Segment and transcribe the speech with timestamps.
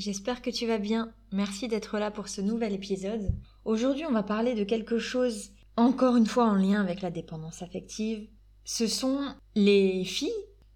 [0.00, 1.12] j'espère que tu vas bien.
[1.32, 3.30] Merci d'être là pour ce nouvel épisode.
[3.64, 7.62] Aujourd'hui, on va parler de quelque chose encore une fois en lien avec la dépendance
[7.62, 8.28] affective.
[8.64, 9.20] Ce sont
[9.54, 10.30] les filles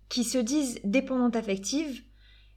[0.09, 2.02] qui se disent dépendantes affectives,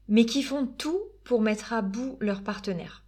[0.08, 3.06] mais qui font tout pour mettre à bout leur partenaire.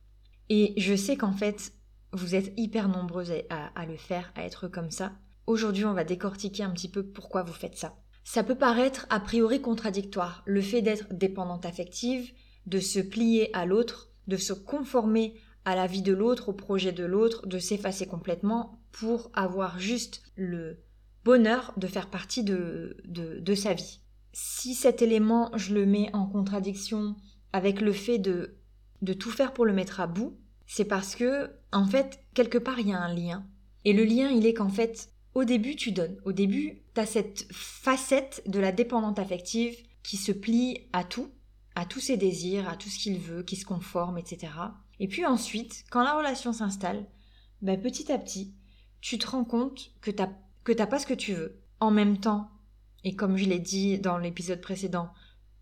[0.50, 1.74] Et je sais qu'en fait,
[2.14, 5.14] vous êtes hyper nombreuses à, le faire, à être comme ça.
[5.48, 7.96] Aujourd'hui, on va décortiquer un petit peu pourquoi vous faites ça.
[8.24, 12.32] Ça peut paraître a priori contradictoire, le fait d'être dépendante affective,
[12.66, 16.92] de se plier à l'autre, de se conformer à la vie de l'autre, au projet
[16.92, 20.80] de l'autre, de s'effacer complètement pour avoir juste le
[21.24, 24.00] bonheur de faire partie de, de, de, sa vie.
[24.34, 27.16] Si cet élément, je le mets en contradiction
[27.54, 28.56] avec le fait de,
[29.02, 32.80] de tout faire pour le mettre à bout, c'est parce que, en fait, quelque part,
[32.80, 33.46] il y a un lien.
[33.86, 36.18] Et le lien, il est qu'en fait, au début, tu donnes.
[36.26, 41.30] Au début, tu as cette facette de la dépendante affective qui se plie à tout,
[41.80, 44.52] à tous ses désirs, à tout ce qu'il veut, qui se conforme, etc.
[45.00, 47.06] Et puis ensuite, quand la relation s'installe,
[47.62, 48.54] ben petit à petit,
[49.00, 50.30] tu te rends compte que t'as
[50.66, 51.62] que pas ce que tu veux.
[51.80, 52.52] En même temps,
[53.06, 55.10] et comme je l'ai dit dans l'épisode précédent,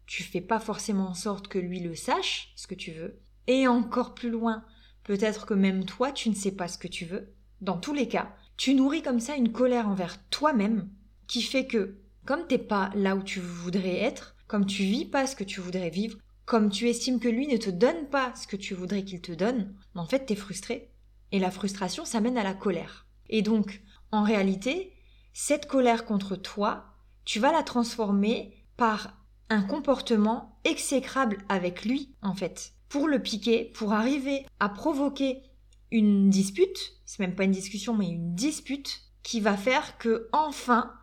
[0.08, 3.22] tu fais pas forcément en sorte que lui le sache, ce que tu veux.
[3.46, 4.66] Et encore plus loin,
[5.04, 7.36] peut-être que même toi, tu ne sais pas ce que tu veux.
[7.62, 10.90] Dans tous les cas, tu nourris comme ça une colère envers toi-même
[11.28, 15.28] qui fait que, comme t'es pas là où tu voudrais être, comme tu vis pas
[15.28, 18.48] ce que tu voudrais vivre, comme tu estimes que lui ne te donne pas ce
[18.48, 20.90] que tu voudrais qu'il te donne, en fait, t'es frustré.
[21.32, 23.06] Et la frustration, ça mène à la colère.
[23.30, 24.94] Et donc, en réalité,
[25.34, 26.86] cette colère contre toi,
[27.26, 29.14] tu vas la transformer par
[29.50, 32.74] un comportement exécrable avec lui, en fait.
[32.88, 35.44] Pour le piquer, pour arriver à provoquer
[35.92, 40.94] une dispute, c'est même pas une discussion, mais une dispute qui va faire que, enfin,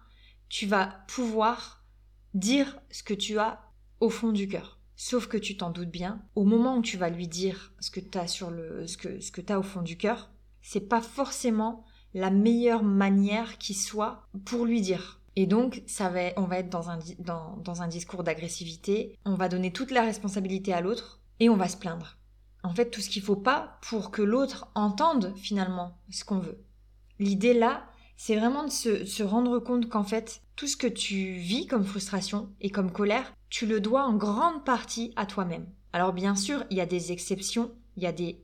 [0.49, 1.84] tu vas pouvoir
[2.35, 3.61] dire ce que tu as
[4.01, 4.79] au fond du cœur.
[4.97, 8.01] Sauf que tu t'en doutes bien, au moment où tu vas lui dire ce que
[8.01, 10.31] tu as sur le ce que ce que as au fond du cœur,
[10.63, 11.85] c'est pas forcément
[12.15, 15.21] la meilleure manière qui soit pour lui dire.
[15.37, 19.35] Et donc, ça va, on va être dans un, dans, dans un discours d'agressivité, on
[19.35, 22.19] va donner toute la responsabilité à l'autre et on va se plaindre.
[22.63, 26.65] En fait, tout ce qu'il faut pas pour que l'autre entende finalement ce qu'on veut.
[27.19, 27.85] L'idée là,
[28.17, 32.51] c'est vraiment de se, rendre compte qu'en fait, tout ce que tu vis comme frustration
[32.61, 35.67] et comme colère, tu le dois en grande partie à toi-même.
[35.93, 38.41] Alors bien sûr, il y a des exceptions, il y a des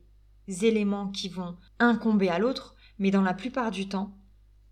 [0.61, 4.17] éléments qui vont incomber à l'autre, mais dans la plupart du temps,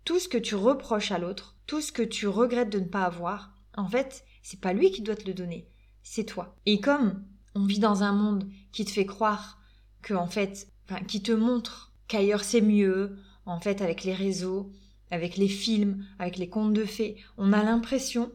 [0.04, 3.04] tout ce que tu reproches à l'autre, tout ce que tu regrettes de ne pas
[3.04, 5.68] avoir, en fait, c'est pas lui qui doit te le donner,
[6.02, 6.56] c'est toi.
[6.66, 7.24] Et comme
[7.54, 9.60] on vit dans un monde qui te fait croire
[10.02, 10.68] que, en fait,
[11.06, 14.72] qui te montre qu'ailleurs c'est mieux, en fait, avec les réseaux,
[15.10, 18.32] avec les films, avec les contes de fées, on a l'impression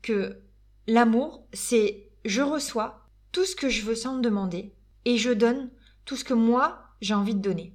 [0.00, 0.40] que
[0.86, 5.70] l'amour, c'est je reçois tout ce que je veux sans me demander et je donne
[6.04, 7.74] tout ce que moi j'ai envie de donner.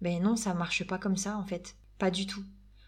[0.00, 2.44] Ben non, ça marche pas comme ça en fait, pas du tout.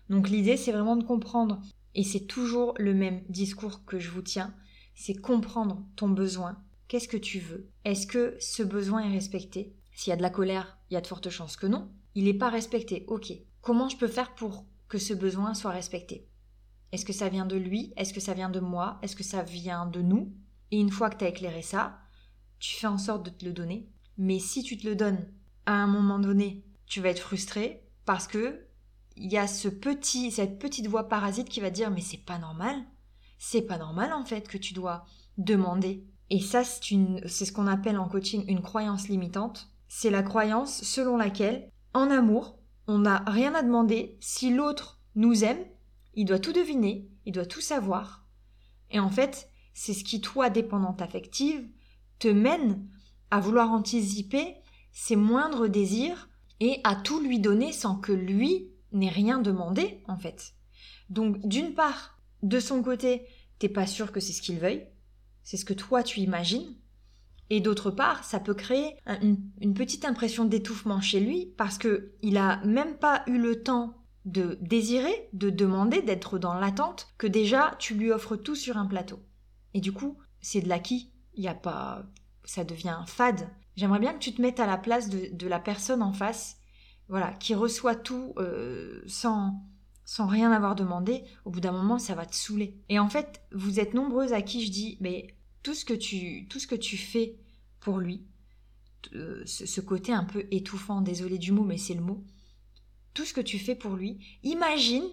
[0.09, 1.61] Donc l'idée c'est vraiment de comprendre
[1.95, 4.55] et c'est toujours le même discours que je vous tiens,
[4.95, 6.63] c'est comprendre ton besoin.
[6.89, 7.69] Qu'est-ce que tu veux?
[7.85, 9.75] Est-ce que ce besoin est respecté?
[9.93, 11.89] S'il y a de la colère, il y a de fortes chances que non.
[12.15, 13.33] Il n'est pas respecté, ok.
[13.63, 16.27] Comment je peux faire pour que ce besoin soit respecté?
[16.93, 17.93] Est-ce que ça vient de lui?
[17.97, 18.99] Est-ce que ça vient de moi?
[19.03, 20.33] Est-ce que ça vient de nous?
[20.71, 21.99] Et une fois que tu as éclairé ça,
[22.59, 23.89] tu fais en sorte de te le donner.
[24.17, 25.27] Mais si tu te le donnes
[25.67, 28.67] à un moment donné, tu vas être frustré parce que
[29.17, 32.39] il y a ce petit, cette petite voix parasite qui va dire mais c'est pas
[32.39, 32.77] normal.
[33.39, 35.05] C'est pas normal en fait que tu dois
[35.39, 36.07] demander.
[36.31, 39.69] Et ça, c'est ce qu'on appelle en coaching une croyance limitante.
[39.89, 42.60] C'est la croyance selon laquelle, en amour,
[42.91, 44.19] on n'a rien à demander.
[44.21, 45.65] Si l'autre nous aime,
[46.15, 48.27] il doit tout deviner, il doit tout savoir.
[48.91, 51.69] Et en fait, c'est ce qui, toi, dépendante affective,
[52.19, 52.85] te mène
[53.31, 54.57] à vouloir anticiper
[54.91, 56.29] ses moindres désirs
[56.59, 60.55] et à tout lui donner sans que lui n'ait rien demandé, en fait.
[61.11, 63.25] Donc, d'une part, de son côté,
[63.61, 64.85] t'es pas sûr que c'est ce qu'il veuille,
[65.45, 66.75] c'est ce que toi tu imagines,
[67.51, 72.35] et d'autre part, ça peut créer une, petite impression d'étouffement chez lui parce que il
[72.65, 77.95] même pas eu le temps de désirer, de demander, d'être dans l'attente que déjà tu
[77.95, 79.19] lui offres tout sur un plateau.
[79.75, 81.13] Et du coup, c'est de l'acquis.
[81.35, 82.05] Il y a pas,
[82.45, 83.49] ça devient fade.
[83.77, 86.59] J'aimerais bien que tu te mettes à la place de, la personne en face,
[87.09, 89.61] voilà, qui reçoit tout euh, sans,
[90.05, 91.25] sans rien avoir demandé.
[91.45, 92.79] Au bout d'un moment, ça va te saouler.
[92.89, 96.47] Et en fait, vous êtes nombreuses à qui je dis, mais tout ce que tu,
[96.49, 97.37] tout ce que tu fais
[97.81, 98.25] pour lui,
[99.15, 102.25] euh, ce côté un peu étouffant, désolé du mot, mais c'est le mot,
[103.15, 105.05] tout ce que tu fais pour lui, imagine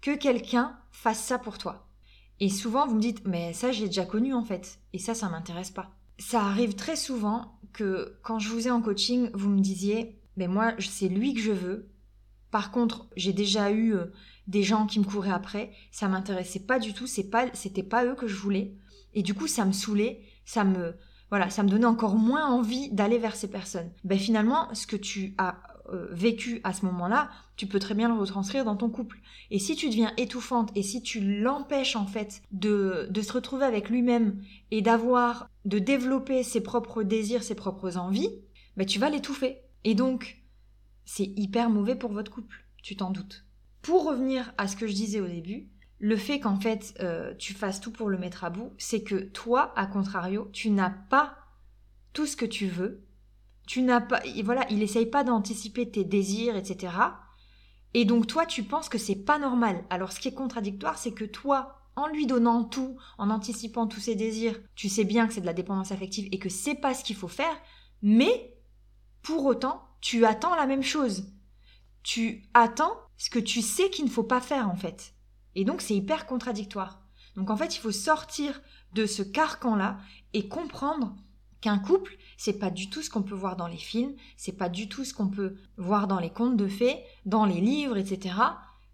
[0.00, 1.88] que quelqu'un fasse ça pour toi.
[2.38, 4.78] Et souvent, vous me dites, mais ça, je l'ai déjà connu en fait.
[4.92, 5.94] Et ça, ça m'intéresse pas.
[6.18, 10.48] Ça arrive très souvent que quand je vous ai en coaching, vous me disiez, mais
[10.48, 11.88] moi, c'est lui que je veux.
[12.50, 14.06] Par contre, j'ai déjà eu euh,
[14.46, 15.72] des gens qui me couraient après.
[15.92, 17.06] Ça m'intéressait pas du tout.
[17.06, 18.74] C'est pas, c'était pas eux que je voulais.
[19.14, 20.22] Et du coup, ça me saoulait.
[20.44, 20.94] Ça me,
[21.30, 23.90] voilà, ça me donnait encore moins envie d'aller vers ces personnes.
[24.04, 25.62] Ben finalement, ce que tu as
[25.92, 29.18] euh, vécu à ce moment-là, tu peux très bien le retranscrire dans ton couple.
[29.50, 33.64] Et si tu deviens étouffante et si tu l'empêches en fait de, de se retrouver
[33.64, 38.30] avec lui-même et d'avoir, de développer ses propres désirs, ses propres envies,
[38.76, 39.58] ben tu vas l'étouffer.
[39.84, 40.42] Et donc,
[41.04, 43.44] c'est hyper mauvais pour votre couple, tu t'en doutes.
[43.82, 45.68] Pour revenir à ce que je disais au début,
[46.00, 49.16] le fait qu'en fait euh, tu fasses tout pour le mettre à bout, c'est que
[49.16, 51.36] toi, à contrario, tu n'as pas
[52.12, 53.06] tout ce que tu veux
[53.70, 56.92] tu n'as pas, voilà, il essaye pas d'anticiper tes désirs, etc.
[57.94, 59.84] Et donc toi, tu penses que c'est pas normal.
[59.90, 64.00] Alors ce qui est contradictoire, c'est que toi, en lui donnant tout, en anticipant tous
[64.00, 66.94] ses désirs, tu sais bien que c'est de la dépendance affective et que c'est pas
[66.94, 67.56] ce qu'il faut faire,
[68.02, 68.56] mais
[69.22, 71.32] pour autant, tu attends la même chose.
[72.02, 75.14] Tu attends ce que tu sais qu'il ne faut pas faire en fait.
[75.54, 77.00] Et donc c'est hyper contradictoire.
[77.36, 78.60] Donc en fait, il faut sortir
[78.94, 79.98] de ce carcan-là
[80.32, 81.16] et comprendre
[81.60, 84.68] qu'un couple, c'est pas du tout ce qu'on peut voir dans les films, c'est pas
[84.68, 88.34] du tout ce qu'on peut voir dans les contes de fées, dans les livres, etc.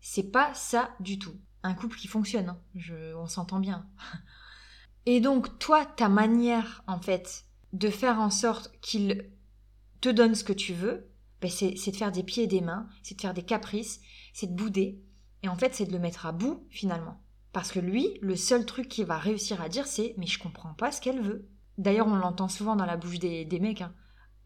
[0.00, 1.34] C'est pas ça du tout.
[1.62, 2.58] Un couple qui fonctionne, hein.
[3.16, 3.86] on s'entend bien.
[5.06, 9.30] Et donc, toi, ta manière, en fait, de faire en sorte qu'il
[10.00, 11.08] te donne ce que tu veux,
[11.40, 14.00] ben c'est de faire des pieds et des mains, c'est de faire des caprices,
[14.32, 15.00] c'est de bouder.
[15.46, 17.20] Et en fait, c'est de le mettre à bout, finalement.
[17.52, 20.75] Parce que lui, le seul truc qu'il va réussir à dire, c'est Mais je comprends
[20.75, 21.48] pas ce qu'elle veut.
[21.78, 23.82] D'ailleurs, on l'entend souvent dans la bouche des, mecs.
[23.82, 23.94] Hein.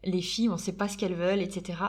[0.03, 1.79] Les filles, on sait pas ce qu'elles veulent, etc.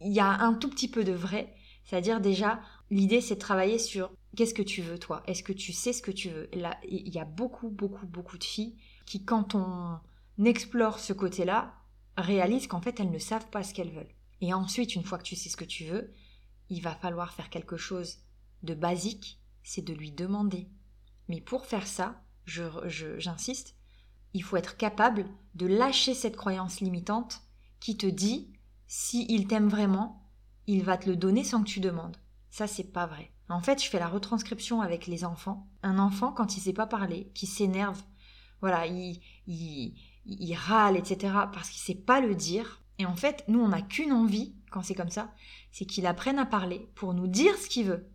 [0.00, 1.54] Il y a un tout petit peu de vrai.
[1.84, 2.58] C'est-à-dire déjà,
[2.90, 5.22] l'idée c'est de travailler sur qu'est-ce que tu veux toi?
[5.28, 6.48] Est-ce que tu sais ce que tu veux?
[6.52, 8.74] Là, il y a beaucoup, beaucoup, beaucoup de filles
[9.04, 10.00] qui, quand on
[10.44, 11.72] explore ce côté-là,
[12.16, 14.14] réalisent qu'en fait elles ne savent pas ce qu'elles veulent.
[14.40, 16.12] Et ensuite, une fois que tu sais ce que tu veux,
[16.68, 18.18] il va falloir faire quelque chose
[18.62, 20.68] de basique, c'est de lui demander.
[21.28, 23.76] Mais pour faire ça, j'insiste,
[24.34, 27.42] il faut être capable de lâcher cette croyance limitante
[27.80, 28.52] qui te dit
[28.86, 30.30] si il t'aime vraiment,
[30.66, 32.16] il va te le donner sans que tu demandes.
[32.50, 33.32] Ça, c'est pas vrai.
[33.48, 35.68] En fait, je fais la retranscription avec les enfants.
[35.82, 38.02] Un enfant, quand il sait pas parler, qui s'énerve,
[38.60, 42.82] voilà, il, il, râle, etc., parce qu'il sait pas le dire.
[42.98, 45.32] Et en fait, nous, on n'a qu'une envie, quand c'est comme ça,
[45.70, 48.08] c'est qu'il apprenne à parler pour nous dire ce qu'il veut.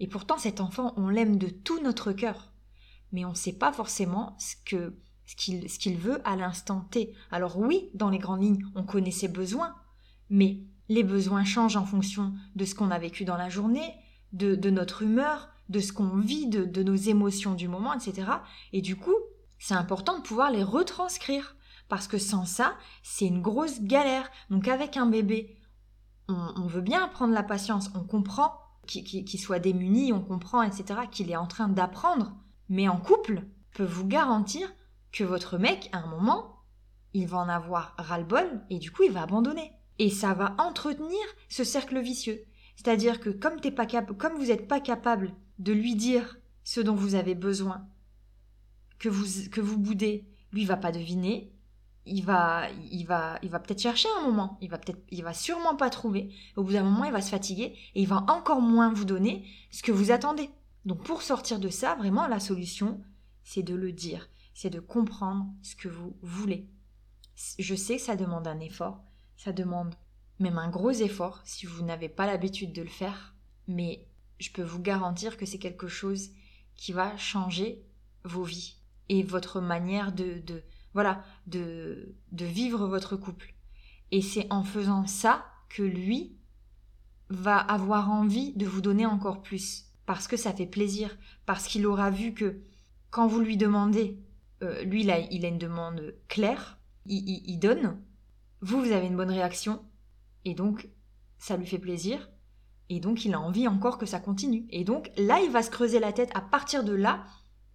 [0.00, 2.52] Et pourtant, cet enfant, on l'aime de tout notre cœur.
[3.12, 7.14] Mais on ne sait pas forcément ce qu'il veut à l'instant T.
[7.30, 9.74] Alors oui, dans les grandes lignes, on connaît ses besoins,
[10.30, 13.94] mais les besoins changent en fonction de ce qu'on a vécu dans la journée,
[14.32, 18.30] de, notre humeur, de ce qu'on vit, de, de, nos émotions du moment, etc.
[18.72, 19.16] Et du coup,
[19.58, 21.56] c'est important de pouvoir les retranscrire.
[21.88, 24.30] Parce que sans ça, c'est une grosse galère.
[24.50, 25.56] Donc avec un bébé,
[26.28, 28.52] on, veut bien prendre la patience, on comprend
[28.88, 32.34] qu'il soit démuni, on comprend, etc., qu'il est en train d'apprendre.
[32.68, 34.72] Mais en couple, peut vous garantir
[35.12, 36.64] que votre mec, à un moment,
[37.14, 39.72] il va en avoir ras-le-bol et du coup, il va abandonner.
[39.98, 42.44] Et ça va entretenir ce cercle vicieux.
[42.76, 47.14] C'est-à-dire que comme, pas comme vous n'êtes pas capable de lui dire ce dont vous
[47.14, 47.88] avez besoin,
[48.98, 51.52] que vous, que vous boudez, lui va pas deviner,
[52.08, 55.34] il va, il va, il va peut-être chercher un moment, il va peut-être, il va
[55.34, 56.30] sûrement pas trouver.
[56.56, 59.44] Au bout d'un moment, il va se fatiguer et il va encore moins vous donner
[59.70, 60.50] ce que vous attendez.
[60.84, 63.00] Donc pour sortir de ça, vraiment, la solution,
[63.44, 66.66] c'est de le dire c'est de comprendre ce que vous voulez.
[67.60, 69.04] Je sais que ça demande un effort,
[69.36, 69.94] ça demande
[70.40, 73.36] même un gros effort si vous n'avez pas l'habitude de le faire,
[73.68, 74.04] mais
[74.40, 76.30] je peux vous garantir que c'est quelque chose
[76.74, 77.86] qui va changer
[78.24, 78.74] vos vies
[79.08, 80.64] et votre manière de, de
[80.98, 83.54] voilà de, vivre votre couple.
[84.10, 86.36] Et c'est en faisant ça que lui
[87.28, 91.86] va avoir envie de vous donner encore plus parce que ça fait plaisir, parce qu'il
[91.86, 92.58] aura vu que
[93.10, 94.18] quand vous lui demandez
[94.64, 97.96] euh, lui, il a, il a une demande claire, il, donne,
[98.60, 99.84] vous, vous avez une bonne réaction,
[100.44, 100.88] et donc
[101.38, 102.28] ça lui fait plaisir,
[102.88, 104.66] et donc il a envie encore que ça continue.
[104.70, 106.32] Et donc là, il va se creuser la tête.
[106.34, 107.24] À partir de là,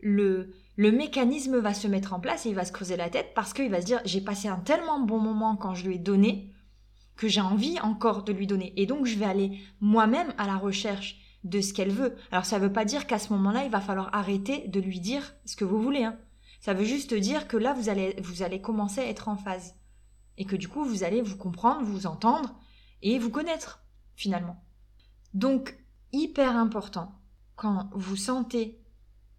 [0.02, 3.34] le, le mécanisme va se mettre en place et il va se creuser la tête
[3.36, 6.00] parce qu'il va se dire j'ai passé un tellement bon moment quand je lui ai
[6.00, 6.52] donné
[7.16, 8.74] que j'ai envie encore de lui donner.
[8.76, 12.16] Et donc je vais aller moi-même à la recherche de ce qu'elle veut.
[12.32, 15.00] Alors ça ne veut pas dire qu'à ce moment-là, il va falloir arrêter de lui
[15.00, 16.04] dire ce que vous voulez.
[16.04, 16.18] Hein.
[16.60, 19.76] Ça veut juste dire que là, vous allez, vous allez commencer à être en phase.
[20.38, 22.56] Et que du coup, vous allez vous comprendre, vous entendre
[23.02, 23.84] et vous connaître,
[24.16, 24.64] finalement.
[25.34, 25.78] Donc,
[26.14, 27.20] hyper important,
[27.56, 28.80] quand vous sentez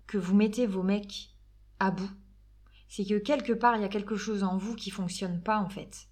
[0.06, 1.34] que vous mettez vos mecs
[1.78, 2.11] à bout,
[2.88, 5.68] c'est que quelque part, il y a quelque chose en vous qui fonctionne pas, en
[5.68, 6.08] fait.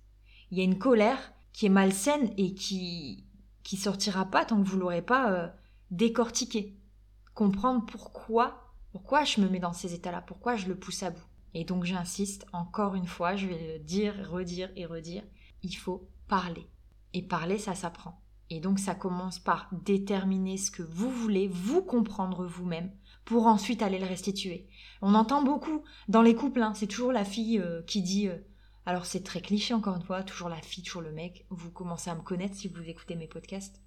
[0.51, 3.25] Il y a une colère qui est malsaine et qui,
[3.63, 5.49] qui sortira pas tant que vous l'aurez pas euh,
[5.91, 6.77] décortiqué.
[7.35, 11.23] Comprendre pourquoi, pourquoi je me mets dans ces états-là, pourquoi je le pousse à bout.
[11.55, 15.23] Et donc j'insiste, encore une fois, je vais le dire, redire et redire,
[15.63, 16.67] il faut parler.
[17.13, 18.21] Et parler, ça s'apprend.
[18.49, 22.91] Et donc ça commence par déterminer ce que vous voulez, vous comprendre vous-même,
[23.25, 24.69] pour ensuite aller le restituer.
[25.01, 28.37] On entend beaucoup dans les couples, hein, c'est toujours la fille euh, qui dit euh,
[28.87, 32.11] alors c'est très cliché encore une fois, toujours la fille, toujours le mec, vous commencez
[32.11, 33.81] à me connaître si vous écoutez mes podcasts.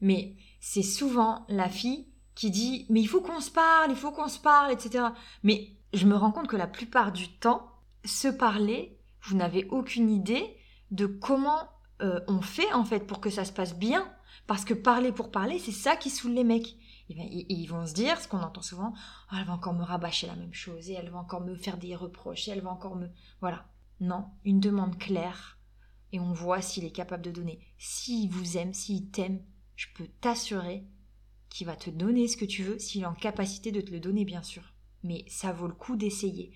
[0.00, 4.12] Mais c'est souvent la fille qui dit mais il faut qu'on se parle, il faut
[4.12, 5.06] qu'on se parle, etc.
[5.42, 7.68] Mais je me rends compte que la plupart du temps,
[8.04, 10.56] se parler, vous n'avez aucune idée
[10.90, 11.68] de comment
[12.02, 14.10] euh, on fait en fait pour que ça se passe bien.
[14.46, 16.76] Parce que parler pour parler, c'est ça qui saoule les mecs.
[17.18, 20.26] Et ils vont se dire, ce qu'on entend souvent, oh, elle va encore me rabâcher
[20.26, 22.96] la même chose, et elle va encore me faire des reproches, et elle va encore
[22.96, 23.08] me...
[23.40, 23.66] Voilà.
[24.00, 25.58] Non, une demande claire.
[26.12, 27.60] Et on voit s'il est capable de donner.
[27.78, 29.42] S'il vous aime, s'il t'aime,
[29.76, 30.86] je peux t'assurer
[31.48, 34.00] qu'il va te donner ce que tu veux, s'il est en capacité de te le
[34.00, 34.74] donner, bien sûr.
[35.02, 36.52] Mais ça vaut le coup d'essayer.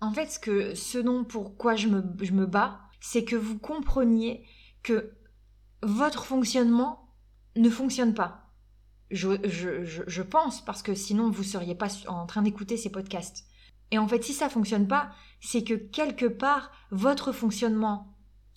[0.00, 3.58] En fait, ce, que, ce dont pourquoi je me, je me bats, c'est que vous
[3.58, 4.44] compreniez
[4.82, 5.12] que
[5.82, 7.12] votre fonctionnement
[7.56, 8.47] ne fonctionne pas.
[9.10, 13.46] Je, je, je, pense, parce que sinon vous seriez pas en train d'écouter ces podcasts.
[13.90, 15.10] Et en fait, si ça fonctionne pas,
[15.40, 18.14] c'est que quelque part, votre fonctionnement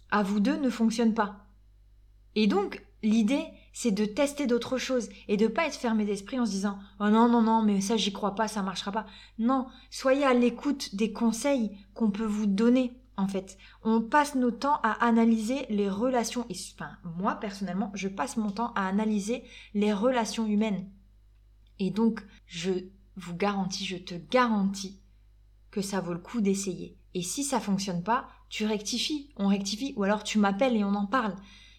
[0.10, 1.46] à vous deux ne fonctionne pas.
[2.36, 6.46] Et donc, l'idée, c'est de tester d'autres choses et de pas être fermé d'esprit en
[6.46, 9.06] se disant oh non non non mais ça j'y crois pas ça marchera pas
[9.40, 14.52] non soyez à l'écoute des conseils qu'on peut vous donner en fait on passe nos
[14.52, 16.56] temps à analyser les relations et
[17.18, 20.90] moi personnellement je passe mon temps à analyser les relations humaines
[21.80, 22.72] et donc je
[23.16, 25.02] vous garantis je te garantis
[25.72, 26.98] que ça vaut le coup d'essayer.
[27.14, 30.94] Et si ça fonctionne pas, tu rectifies, on rectifie, ou alors tu m'appelles et on
[30.94, 31.36] en parle.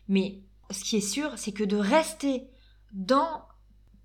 [0.08, 2.48] Mais ce qui est sûr, c'est que de rester
[2.92, 3.44] dans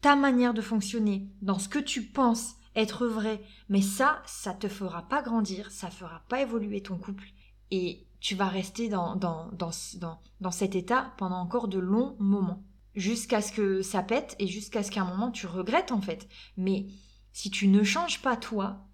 [0.01, 4.69] ta manière de fonctionner, dans ce que tu penses être vrai, mais ça, ça te
[4.69, 7.27] fera pas grandir, ça fera pas évoluer ton couple,
[7.71, 12.15] et tu vas rester dans, dans, dans, dans, dans cet état pendant encore de longs
[12.19, 12.63] moments,
[12.95, 16.27] jusqu'à ce que ça pète et jusqu'à ce qu'à un moment tu regrettes en fait.
[16.55, 16.87] Mais
[17.31, 18.87] si tu ne changes pas toi,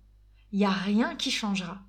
[0.51, 1.81] il n'y a rien qui changera.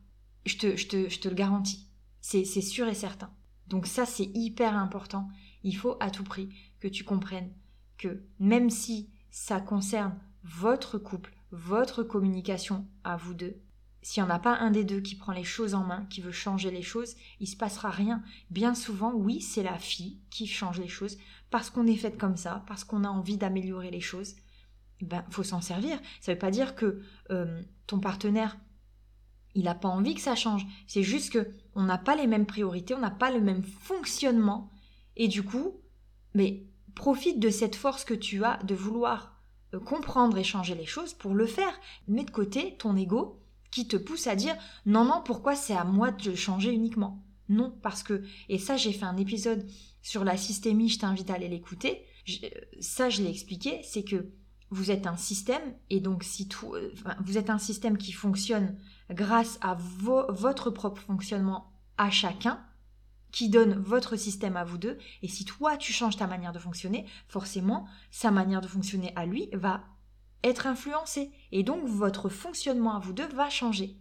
[0.46, 1.88] Je te, je te, je te le garantis.
[2.20, 3.30] C'est sûr et certain.
[3.66, 5.28] Donc ça, c'est hyper important.
[5.62, 6.48] Il faut à tout prix
[6.80, 7.52] que tu comprennes
[7.98, 13.60] que même si ça concerne votre couple, votre communication à vous deux,
[14.02, 16.20] s'il n'y en a pas un des deux qui prend les choses en main, qui
[16.20, 18.22] veut changer les choses, il se passera rien.
[18.50, 21.16] Bien souvent, oui, c'est la fille qui change les choses
[21.50, 24.34] parce qu'on est faite comme ça, parce qu'on a envie d'améliorer les choses
[25.00, 25.98] ben, faut s'en servir.
[26.20, 28.56] Ça ne veut pas dire que euh, ton partenaire,
[29.54, 30.66] il n'a pas envie que ça change.
[30.86, 34.70] C'est juste que on n'a pas les mêmes priorités, on n'a pas le même fonctionnement.
[35.16, 35.80] Et du coup,
[36.34, 39.33] mais profite de cette force que tu as de vouloir
[39.78, 41.72] comprendre et changer les choses pour le faire.
[42.08, 43.40] Mets de côté ton ego
[43.70, 47.22] qui te pousse à dire non, non, pourquoi c'est à moi de changer uniquement?
[47.48, 49.66] Non, parce que, et ça j'ai fait un épisode
[50.02, 52.04] sur la systémie, je t'invite à aller l'écouter.
[52.80, 54.30] Ça je l'ai expliqué, c'est que
[54.70, 56.92] vous êtes un système et donc si tout, euh,
[57.24, 58.76] vous êtes un système qui fonctionne
[59.10, 62.64] grâce à votre propre fonctionnement à chacun,
[63.34, 64.96] qui donne votre système à vous deux.
[65.22, 69.26] Et si toi tu changes ta manière de fonctionner, forcément sa manière de fonctionner à
[69.26, 69.82] lui va
[70.44, 73.98] être influencée et donc votre fonctionnement à vous deux va changer.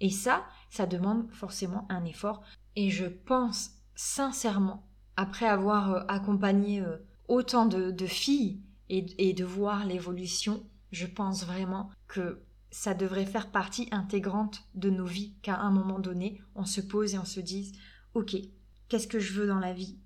[0.00, 2.42] Et ça, ça demande forcément un effort.
[2.76, 4.86] Et je pense sincèrement,
[5.16, 6.98] après avoir euh, accompagné euh,
[7.28, 13.88] autant de filles et, de voir l'évolution, je pense vraiment que ça devrait faire partie
[13.92, 17.72] intégrante de nos vies, qu'à un moment donné, on se pose et on se dise,
[18.14, 18.36] ok,
[18.88, 19.98] qu'est-ce que je veux dans la vie?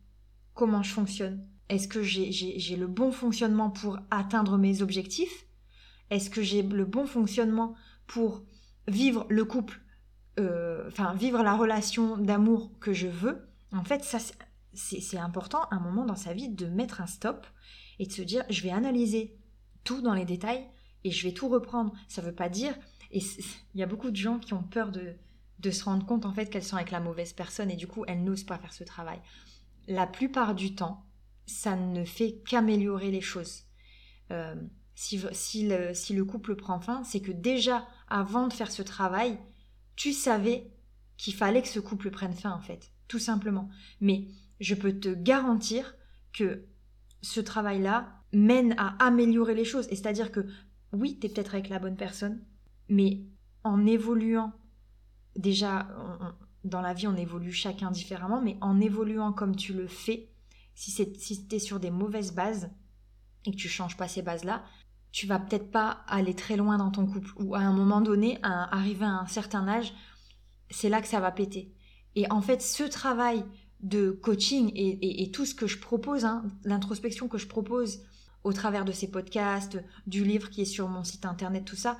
[0.54, 1.46] Comment je fonctionne?
[1.68, 5.46] Est-ce que j'ai le bon fonctionnement pour atteindre mes objectifs?
[6.10, 7.74] Est-ce que j'ai le bon fonctionnement
[8.06, 8.44] pour
[8.86, 9.80] vivre le couple,
[10.38, 13.48] euh, enfin vivre la relation d'amour que je veux?
[13.72, 14.18] En fait, ça
[14.74, 17.46] c'est important un moment dans sa vie de mettre un stop
[17.98, 19.36] et de se dire je vais analyser
[19.84, 20.66] tout dans les détails
[21.04, 21.92] et je vais tout reprendre.
[22.08, 22.74] Ça ne veut pas dire
[23.10, 23.20] Et
[23.74, 25.14] il y a beaucoup de gens qui ont peur de,
[25.64, 28.04] de se rendre compte en fait qu'elles sont avec la mauvaise personne et du coup
[28.06, 29.18] elles n'osent pas faire ce travail.
[29.88, 31.04] La plupart du temps,
[31.46, 33.64] ça ne fait qu'améliorer les choses.
[34.30, 34.54] Euh,
[34.94, 38.82] si, si, le, si le couple prend fin, c'est que déjà avant de faire ce
[38.82, 39.38] travail,
[39.96, 40.70] tu savais
[41.16, 43.68] qu'il fallait que ce couple prenne fin en fait, tout simplement.
[44.00, 44.26] Mais
[44.60, 45.96] je peux te garantir
[46.32, 46.66] que
[47.22, 49.86] ce travail-là mène à améliorer les choses.
[49.90, 50.46] Et c'est-à-dire que
[50.92, 52.44] oui, tu es peut-être avec la bonne personne,
[52.88, 53.22] mais
[53.62, 54.52] en évoluant,
[55.36, 55.88] déjà,
[56.64, 60.30] dans la vie, on évolue chacun différemment, mais en évoluant comme tu le fais,
[60.74, 62.70] si, si tu es sur des mauvaises bases
[63.44, 64.64] et que tu changes pas ces bases-là,
[65.12, 67.30] tu vas peut-être pas aller très loin dans ton couple.
[67.36, 69.94] Ou à un moment donné, arriver à un certain âge,
[70.70, 71.72] c'est là que ça va péter.
[72.16, 73.44] Et en fait, ce travail
[73.80, 78.00] de coaching et, tout ce que je propose, hein, l'introspection que je propose
[78.42, 81.98] au travers de ces podcasts, du livre qui est sur mon site internet, tout ça,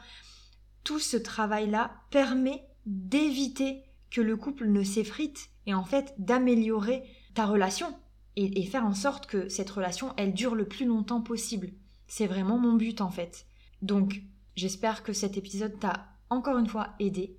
[0.82, 7.46] tout ce travail-là permet d'éviter que le couple ne s'effrite et en fait d'améliorer ta
[7.46, 7.94] relation
[8.36, 11.70] et, faire en sorte que cette relation, elle dure le plus longtemps possible.
[12.06, 13.46] C'est vraiment mon but en fait.
[13.80, 14.22] Donc,
[14.56, 17.38] j'espère que cet épisode t'a encore une fois aidé.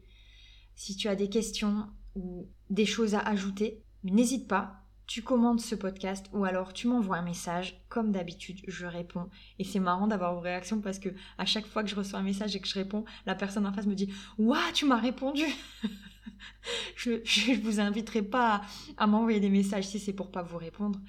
[0.76, 5.76] Si tu as des questions ou des choses à ajouter, n'hésite pas, tu commandes ce
[5.76, 7.82] podcast ou alors tu m'envoies un message.
[7.90, 9.30] Comme d'habitude, je réponds.
[9.60, 12.24] Et c'est marrant d'avoir vos réactions parce que à chaque fois que je reçois un
[12.24, 15.44] message et que je réponds, la personne en face me dit Waouh, tu m'as répondu
[16.96, 18.62] je, ne vous inviterai pas
[18.98, 21.00] à, m'envoyer des messages si c'est pour pas vous répondre.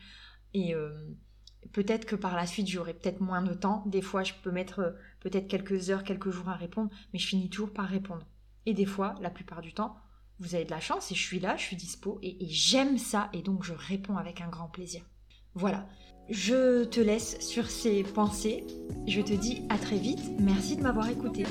[0.54, 0.92] Et euh,
[1.72, 3.82] peut-être que par la suite, j'aurai peut-être moins de temps.
[3.86, 7.26] Des fois, je peux mettre euh, peut-être quelques heures, quelques jours à répondre, mais je
[7.26, 8.26] finis toujours par répondre.
[8.66, 9.96] Et des fois, la plupart du temps,
[10.40, 12.98] vous avez de la chance et je suis là, je suis dispo et, et j'aime
[12.98, 15.02] ça et donc je réponds avec un grand plaisir.
[15.54, 15.86] Voilà,
[16.28, 18.66] je te laisse sur ces pensées.
[19.06, 20.20] Je te dis à très vite.
[20.38, 21.44] Merci de m'avoir écouté.